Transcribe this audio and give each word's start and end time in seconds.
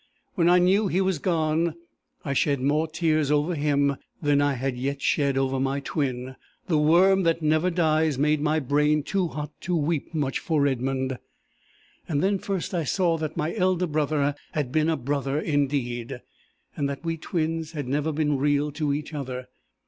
When 0.33 0.49
I 0.49 0.57
knew 0.57 0.87
he 0.87 0.99
was 0.99 1.19
gone, 1.19 1.75
I 2.25 2.33
shed 2.33 2.59
more 2.59 2.87
tears 2.87 3.29
over 3.29 3.53
him 3.53 3.97
than 4.19 4.41
I 4.41 4.53
had 4.53 4.75
yet 4.75 4.99
shed 4.99 5.37
over 5.37 5.59
my 5.59 5.79
twin: 5.79 6.37
the 6.65 6.79
worm 6.79 7.21
that 7.21 7.43
never 7.43 7.69
dies 7.69 8.17
made 8.17 8.41
my 8.41 8.59
brain 8.59 9.03
too 9.03 9.27
hot 9.27 9.51
to 9.61 9.75
weep 9.75 10.11
much 10.15 10.39
for 10.39 10.65
Edmund. 10.65 11.19
Then 12.09 12.39
first 12.39 12.73
I 12.73 12.83
saw 12.83 13.15
that 13.19 13.37
my 13.37 13.53
elder 13.53 13.85
brother 13.85 14.33
had 14.53 14.71
been 14.71 14.89
a 14.89 14.97
brother 14.97 15.39
indeed; 15.39 16.19
and 16.75 16.89
that 16.89 17.05
we 17.05 17.17
twins 17.17 17.73
had 17.73 17.87
never 17.87 18.11
been 18.11 18.39
real 18.39 18.71
to 18.71 18.91
each 18.95 19.13
other. 19.13 19.49